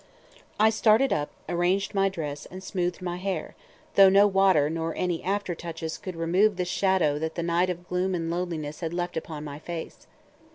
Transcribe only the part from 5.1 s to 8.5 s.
after touches could remove the shadow that night of gloom and